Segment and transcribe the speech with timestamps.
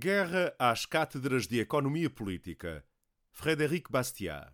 [0.00, 2.84] Guerra às Cátedras de Economia Política.
[3.32, 4.52] Frédéric Bastiat.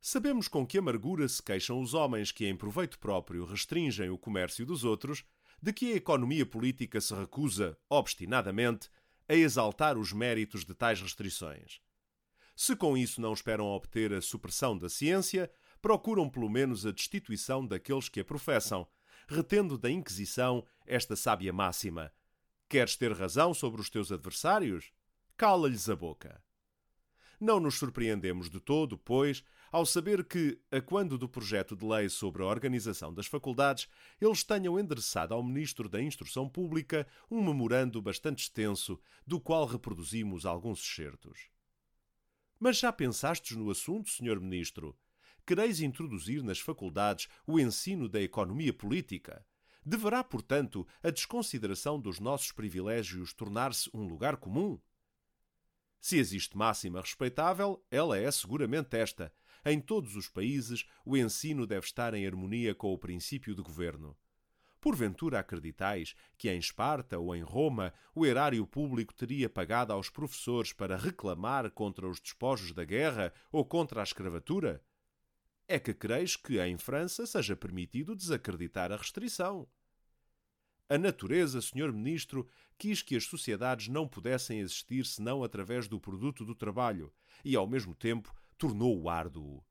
[0.00, 4.66] Sabemos com que amargura se queixam os homens que, em proveito próprio, restringem o comércio
[4.66, 5.24] dos outros,
[5.62, 8.90] de que a economia política se recusa, obstinadamente,
[9.28, 11.80] a exaltar os méritos de tais restrições.
[12.56, 15.48] Se com isso não esperam obter a supressão da ciência,
[15.80, 18.84] procuram pelo menos a destituição daqueles que a professam,
[19.28, 22.12] retendo da Inquisição esta sábia máxima:
[22.70, 24.92] Queres ter razão sobre os teus adversários?
[25.36, 26.40] Cala-lhes a boca.
[27.40, 32.08] Não nos surpreendemos de todo, pois, ao saber que, a quando do projeto de lei
[32.08, 33.88] sobre a organização das faculdades,
[34.20, 40.46] eles tenham endereçado ao Ministro da Instrução Pública um memorando bastante extenso, do qual reproduzimos
[40.46, 41.50] alguns excertos.
[42.56, 44.40] Mas já pensastes no assunto, Sr.
[44.40, 44.96] Ministro?
[45.44, 49.44] Quereis introduzir nas faculdades o ensino da economia política?
[49.84, 54.78] Deverá, portanto, a desconsideração dos nossos privilégios tornar-se um lugar comum?
[56.00, 59.32] Se existe máxima respeitável, ela é seguramente esta.
[59.64, 64.16] Em todos os países, o ensino deve estar em harmonia com o princípio de governo.
[64.80, 70.72] Porventura acreditais que em Esparta ou em Roma o erário público teria pagado aos professores
[70.72, 74.82] para reclamar contra os despojos da guerra ou contra a escravatura?
[75.72, 79.68] É que creis que em França seja permitido desacreditar a restrição.
[80.88, 81.92] A natureza, Sr.
[81.92, 87.12] Ministro, quis que as sociedades não pudessem existir senão através do produto do trabalho
[87.44, 89.64] e, ao mesmo tempo, tornou-o árduo.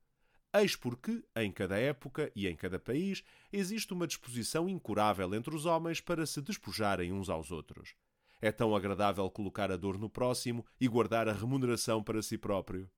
[0.54, 5.66] Eis porque, em cada época e em cada país, existe uma disposição incurável entre os
[5.66, 7.94] homens para se despojarem uns aos outros.
[8.40, 12.90] É tão agradável colocar a dor no próximo e guardar a remuneração para si próprio.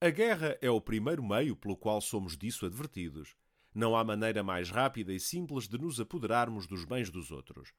[0.00, 3.34] A guerra é o primeiro meio pelo qual somos disso advertidos.
[3.74, 7.72] Não há maneira mais rápida e simples de nos apoderarmos dos bens dos outros.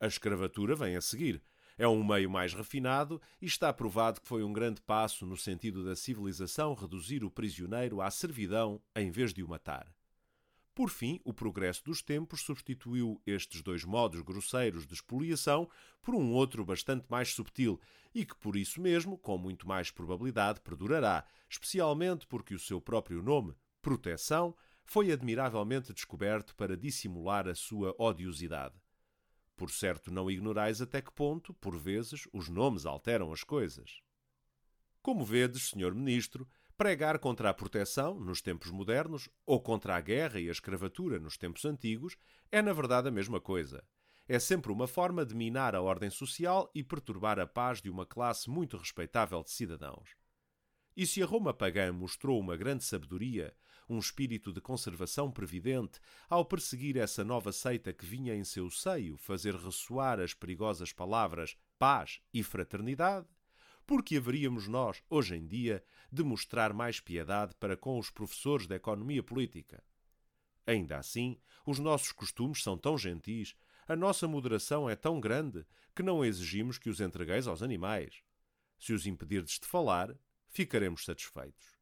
[0.00, 1.42] A escravatura vem a seguir.
[1.76, 5.84] É um meio mais refinado e está provado que foi um grande passo no sentido
[5.84, 9.97] da civilização reduzir o prisioneiro à servidão em vez de o matar.
[10.78, 15.68] Por fim, o progresso dos tempos substituiu estes dois modos grosseiros de expoliação
[16.00, 17.80] por um outro bastante mais subtil
[18.14, 23.20] e que, por isso mesmo, com muito mais probabilidade, perdurará, especialmente porque o seu próprio
[23.20, 28.80] nome, proteção, foi admiravelmente descoberto para dissimular a sua odiosidade.
[29.56, 34.00] Por certo, não ignorais até que ponto, por vezes, os nomes alteram as coisas.
[35.02, 35.92] Como vedes, Sr.
[35.92, 41.18] Ministro, pregar contra a proteção, nos tempos modernos, ou contra a guerra e a escravatura,
[41.18, 42.16] nos tempos antigos,
[42.52, 43.84] é na verdade a mesma coisa.
[44.28, 48.06] É sempre uma forma de minar a ordem social e perturbar a paz de uma
[48.06, 50.10] classe muito respeitável de cidadãos.
[50.96, 53.52] E se a Roma pagã mostrou uma grande sabedoria,
[53.88, 59.16] um espírito de conservação previdente, ao perseguir essa nova seita que vinha em seu seio
[59.16, 63.26] fazer ressoar as perigosas palavras paz e fraternidade,
[63.88, 65.82] porque haveríamos nós, hoje em dia,
[66.12, 69.82] de mostrar mais piedade para com os professores da economia política?
[70.66, 73.56] Ainda assim, os nossos costumes são tão gentis,
[73.88, 75.64] a nossa moderação é tão grande,
[75.96, 78.22] que não exigimos que os entregueis aos animais.
[78.78, 80.14] Se os impedirdes de falar,
[80.50, 81.78] ficaremos satisfeitos.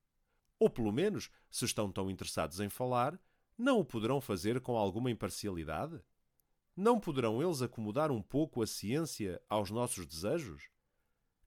[0.60, 3.20] Ou pelo menos, se estão tão interessados em falar,
[3.58, 6.00] não o poderão fazer com alguma imparcialidade?
[6.76, 10.70] Não poderão eles acomodar um pouco a ciência aos nossos desejos?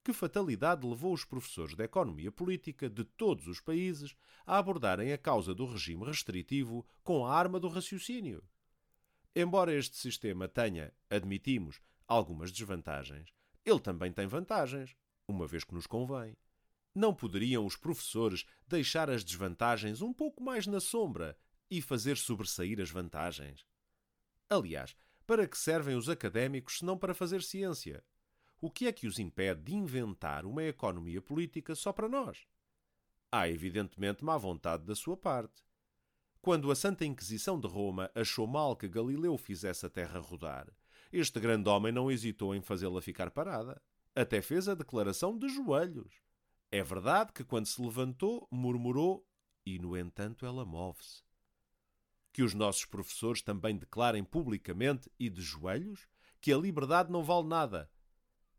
[0.04, 4.16] Que fatalidade levou os professores da economia política de todos os países
[4.46, 8.44] a abordarem a causa do regime restritivo com a arma do raciocínio?
[9.36, 13.32] Embora este sistema tenha, admitimos, algumas desvantagens,
[13.66, 14.96] ele também tem vantagens,
[15.28, 16.36] uma vez que nos convém.
[16.96, 21.38] Não poderiam os professores deixar as desvantagens um pouco mais na sombra
[21.70, 23.66] e fazer sobressair as vantagens?
[24.50, 24.96] Aliás,
[25.28, 28.04] para que servem os académicos se não para fazer ciência?
[28.62, 32.46] O que é que os impede de inventar uma economia política só para nós?
[33.32, 35.64] Há evidentemente má vontade da sua parte.
[36.42, 40.68] Quando a Santa Inquisição de Roma achou mal que Galileu fizesse a Terra rodar,
[41.12, 43.82] este grande homem não hesitou em fazê-la ficar parada.
[44.14, 46.14] Até fez a declaração de joelhos.
[46.72, 49.26] É verdade que quando se levantou, murmurou
[49.66, 51.24] e, no entanto, ela move-se.
[52.34, 56.08] Que os nossos professores também declarem publicamente e de joelhos
[56.42, 57.90] que a liberdade não vale nada.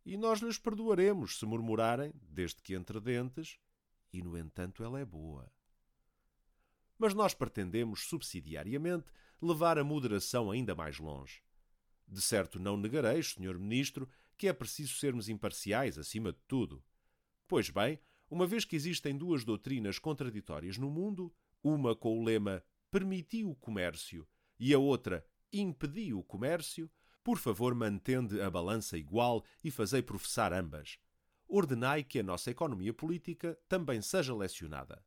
[0.05, 3.59] E nós lhes perdoaremos se murmurarem, desde que entre dentes,
[4.13, 5.53] e, no entanto, ela é boa.
[6.99, 9.07] Mas nós pretendemos, subsidiariamente,
[9.41, 11.43] levar a moderação ainda mais longe.
[12.07, 13.59] De certo, não negareis, Sr.
[13.59, 16.83] Ministro, que é preciso sermos imparciais acima de tudo.
[17.47, 17.99] Pois bem,
[18.29, 23.57] uma vez que existem duas doutrinas contraditórias no mundo, uma com o lema permitiu o
[23.57, 24.27] comércio
[24.59, 26.91] e a outra impediu o comércio,
[27.23, 30.99] Por favor, mantende a balança igual e fazei professar ambas.
[31.47, 35.05] Ordenai que a nossa economia política também seja lecionada.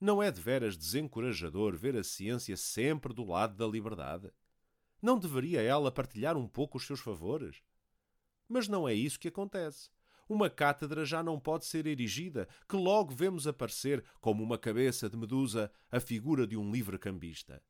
[0.00, 4.30] Não é de veras desencorajador ver a ciência sempre do lado da liberdade?
[5.02, 7.62] Não deveria ela partilhar um pouco os seus favores?
[8.48, 9.90] Mas não é isso que acontece.
[10.28, 15.16] Uma cátedra já não pode ser erigida, que logo vemos aparecer, como uma cabeça de
[15.16, 17.62] medusa, a figura de um livre-cambista.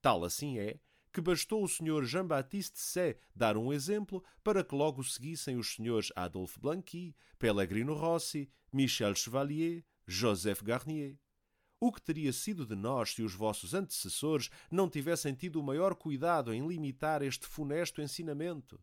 [0.00, 0.80] Tal assim é
[1.12, 2.04] que bastou o Sr.
[2.04, 6.10] Jean-Baptiste Say dar um exemplo para que logo seguissem os Srs.
[6.16, 11.18] Adolphe Blanqui, Pellegrino Rossi, Michel Chevalier, Joseph Garnier.
[11.78, 15.94] O que teria sido de nós se os vossos antecessores não tivessem tido o maior
[15.94, 18.80] cuidado em limitar este funesto ensinamento?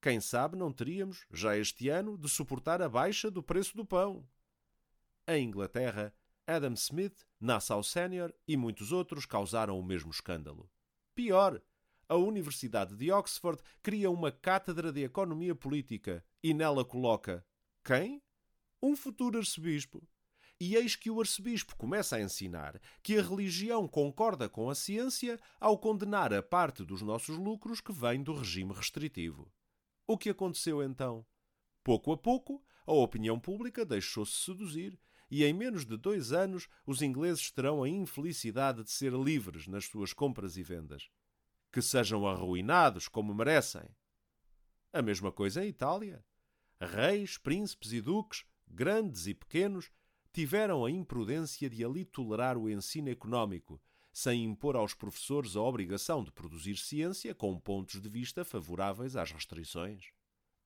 [0.00, 4.26] Quem sabe não teríamos, já este ano, de suportar a baixa do preço do pão.
[5.28, 6.12] Em Inglaterra,
[6.46, 10.70] Adam Smith, Nassau Senior e muitos outros causaram o mesmo escândalo.
[11.14, 11.60] Pior,
[12.08, 17.44] a Universidade de Oxford cria uma cátedra de economia política e nela coloca
[17.84, 18.22] quem?
[18.82, 20.02] Um futuro arcebispo.
[20.58, 25.38] E eis que o arcebispo começa a ensinar que a religião concorda com a ciência
[25.58, 29.50] ao condenar a parte dos nossos lucros que vem do regime restritivo.
[30.06, 31.24] O que aconteceu então?
[31.82, 34.98] Pouco a pouco, a opinião pública deixou-se seduzir
[35.30, 39.84] e em menos de dois anos os ingleses terão a infelicidade de ser livres nas
[39.84, 41.08] suas compras e vendas.
[41.70, 43.88] Que sejam arruinados como merecem.
[44.92, 46.24] A mesma coisa em Itália.
[46.80, 49.90] Reis, príncipes e duques, grandes e pequenos,
[50.32, 53.80] tiveram a imprudência de ali tolerar o ensino económico,
[54.12, 59.30] sem impor aos professores a obrigação de produzir ciência com pontos de vista favoráveis às
[59.30, 60.10] restrições.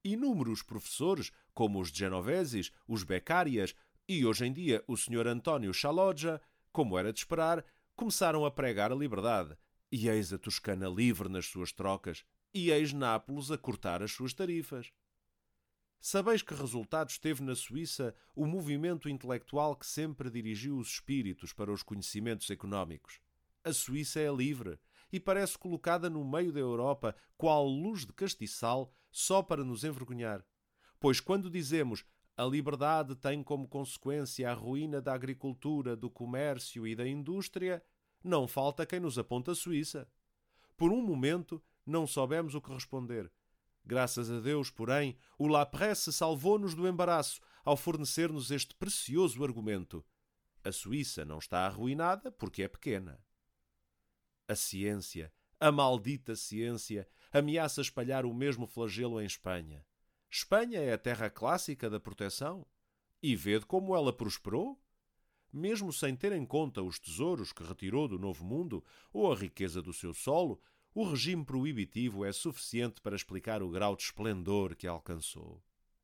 [0.03, 3.75] Inúmeros professores, como os Genoveses, os Beccarias,
[4.09, 5.27] e hoje em dia o Sr.
[5.27, 6.41] António Chaloggia,
[6.73, 7.65] como era de esperar,
[7.97, 9.57] começaram a pregar a liberdade.
[9.91, 14.33] E eis a Toscana livre nas suas trocas, e eis Nápoles a cortar as suas
[14.33, 14.93] tarifas.
[16.01, 21.73] Sabeis que resultados teve na Suíça o movimento intelectual que sempre dirigiu os espíritos para
[21.73, 23.21] os conhecimentos económicos?
[23.65, 24.79] A Suíça é livre
[25.11, 30.45] e parece colocada no meio da Europa, qual luz de castiçal, só para nos envergonhar.
[31.01, 32.05] Pois quando dizemos
[32.37, 37.83] a liberdade tem como consequência a ruína da agricultura, do comércio e da indústria,
[38.23, 40.09] não falta quem nos aponta a Suíça.
[40.77, 43.31] Por um momento não soubemos o que responder.
[43.87, 50.05] Graças a Deus, porém, o La Presse salvou-nos do embaraço ao fornecer-nos este precioso argumento.
[50.65, 53.23] A Suíça não está arruinada porque é pequena.
[54.49, 59.85] A ciência, a maldita ciência, ameaça espalhar o mesmo flagelo em Espanha.
[60.37, 62.67] Espanha é a terra clássica da proteção.
[63.23, 64.77] E vede como ela prosperou?
[65.53, 69.81] Mesmo sem ter em conta os tesouros que retirou do Novo Mundo ou a riqueza
[69.81, 70.61] do seu solo,
[70.93, 75.63] o regime proibitivo é suficiente para explicar o grau de esplendor que alcançou.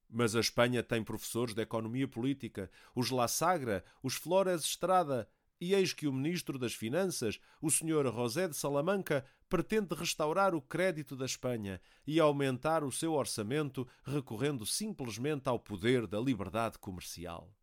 [0.09, 5.29] Mas a Espanha tem professores de economia política, os La Sagra, os Flores Estrada,
[5.61, 8.11] e eis que o ministro das Finanças, o Sr.
[8.13, 14.65] José de Salamanca, pretende restaurar o crédito da Espanha e aumentar o seu orçamento recorrendo
[14.65, 17.55] simplesmente ao poder da liberdade comercial.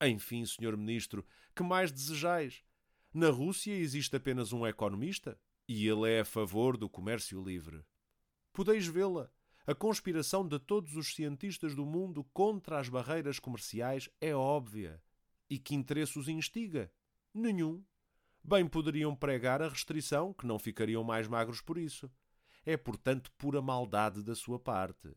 [0.00, 0.76] Enfim, Sr.
[0.76, 1.26] Ministro,
[1.56, 2.62] que mais desejais?
[3.12, 5.36] Na Rússia existe apenas um economista
[5.66, 7.84] e ele é a favor do comércio livre.
[8.52, 9.30] Podeis vê-la.
[9.66, 15.02] A conspiração de todos os cientistas do mundo contra as barreiras comerciais é óbvia.
[15.50, 16.90] E que interesse os instiga?
[17.34, 17.84] Nenhum.
[18.42, 22.10] Bem poderiam pregar a restrição, que não ficariam mais magros por isso.
[22.64, 25.14] É, portanto, pura maldade da sua parte.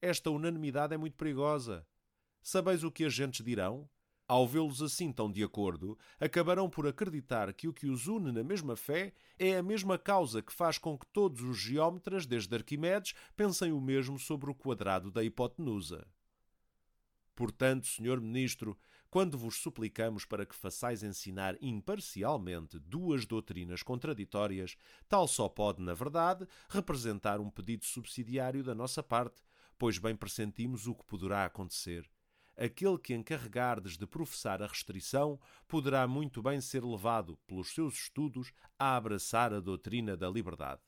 [0.00, 1.86] Esta unanimidade é muito perigosa.
[2.42, 3.88] Sabeis o que as gentes dirão?
[4.28, 8.44] Ao vê-los assim tão de acordo, acabarão por acreditar que o que os une na
[8.44, 13.14] mesma fé é a mesma causa que faz com que todos os geómetras, desde Arquimedes,
[13.34, 16.06] pensem o mesmo sobre o quadrado da hipotenusa.
[17.38, 18.76] Portanto, senhor ministro,
[19.08, 24.76] quando vos suplicamos para que façais ensinar imparcialmente duas doutrinas contraditórias,
[25.08, 29.40] tal só pode, na verdade, representar um pedido subsidiário da nossa parte,
[29.78, 32.10] pois bem pressentimos o que poderá acontecer.
[32.56, 38.50] Aquele que encarregardes de professar a restrição poderá muito bem ser levado, pelos seus estudos,
[38.76, 40.82] a abraçar a doutrina da liberdade.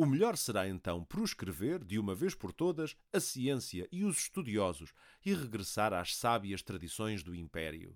[0.00, 4.94] O melhor será então proscrever, de uma vez por todas, a ciência e os estudiosos
[5.22, 7.94] e regressar às sábias tradições do Império.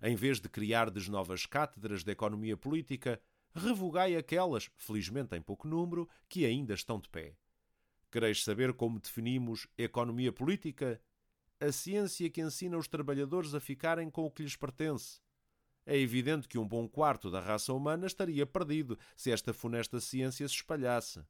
[0.00, 3.20] Em vez de criardes novas cátedras de economia política,
[3.54, 7.36] revogai aquelas, felizmente em pouco número, que ainda estão de pé.
[8.10, 10.98] Quereis saber como definimos economia política?
[11.60, 15.20] A ciência que ensina os trabalhadores a ficarem com o que lhes pertence.
[15.84, 20.48] É evidente que um bom quarto da raça humana estaria perdido se esta funesta ciência
[20.48, 21.22] se espalhasse.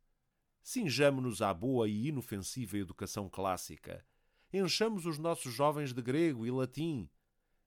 [0.62, 4.04] Sinjamo-nos à boa e inofensiva educação clássica.
[4.52, 7.10] Enchamos os nossos jovens de grego e latim.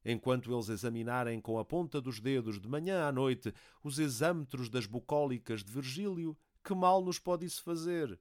[0.03, 4.85] Enquanto eles examinarem com a ponta dos dedos de manhã à noite os exâmetros das
[4.85, 8.17] bucólicas de Virgílio, que mal nos pode isso fazer?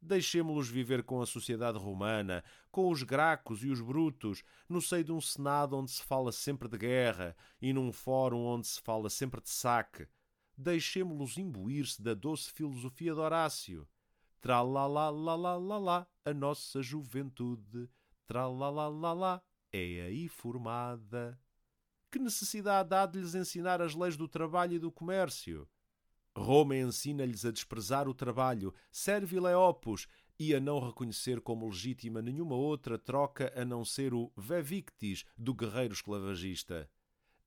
[0.00, 5.12] Deixemo-los viver com a sociedade romana, com os gracos e os brutos, no seio de
[5.12, 9.40] um senado onde se fala sempre de guerra e num fórum onde se fala sempre
[9.40, 10.06] de saque.
[10.56, 13.88] Deixemo-los imbuir-se da doce filosofia de Horácio.
[14.46, 17.90] Tralalalala, a nossa juventude,
[18.28, 21.36] tralalalala, é aí formada.
[22.12, 25.68] Que necessidade há de lhes ensinar as leis do trabalho e do comércio?
[26.38, 30.06] Roma ensina-lhes a desprezar o trabalho, servile opus,
[30.38, 35.52] e a não reconhecer como legítima nenhuma outra troca a não ser o vevictis do
[35.52, 36.88] guerreiro esclavagista.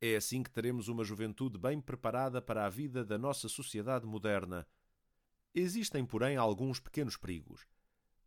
[0.02, 4.68] É assim que teremos uma juventude bem preparada para a vida da nossa sociedade moderna.
[5.54, 7.66] Existem, porém, alguns pequenos perigos.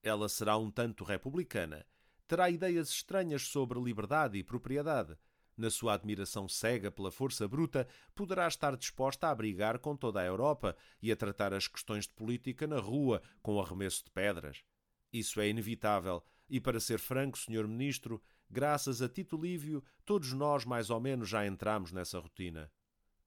[0.03, 1.87] Ela será um tanto republicana,
[2.27, 5.17] terá ideias estranhas sobre liberdade e propriedade,
[5.57, 10.25] na sua admiração cega pela força bruta, poderá estar disposta a abrigar com toda a
[10.25, 14.65] Europa e a tratar as questões de política na rua com arremesso de pedras.
[15.13, 17.69] Isso é inevitável, e para ser franco, Sr.
[17.69, 22.73] Ministro, graças a Tito Lívio, todos nós mais ou menos já entramos nessa rotina.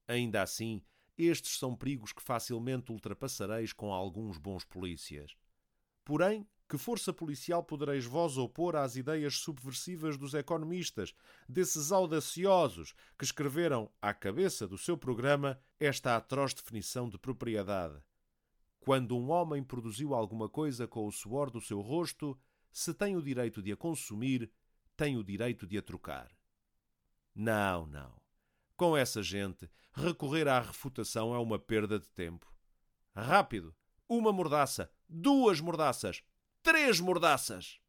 [0.08, 0.82] Ainda assim,
[1.16, 5.34] estes são perigos que facilmente ultrapassareis com alguns bons polícias.
[6.04, 11.14] Porém, que força policial podereis vós opor às ideias subversivas dos economistas,
[11.48, 18.02] desses audaciosos que escreveram à cabeça do seu programa esta atroz definição de propriedade?
[18.80, 22.38] Quando um homem produziu alguma coisa com o suor do seu rosto,
[22.72, 24.50] se tem o direito de a consumir,
[24.96, 26.30] tem o direito de a trocar.
[27.34, 28.25] Não, não.
[28.76, 32.46] Com essa gente, recorrer à refutação é uma perda de tempo.
[33.14, 33.74] Rápido!
[34.06, 36.22] Uma mordaça, duas mordaças,
[36.62, 37.80] três mordaças.